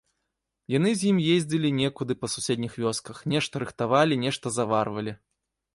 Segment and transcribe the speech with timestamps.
[0.75, 5.13] Яны з ім ездзілі некуды па суседніх вёсках, нешта рыхтавалі, нешта заварвалі.